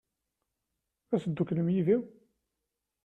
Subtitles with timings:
[1.13, 1.97] Ad tedduklem yid-i?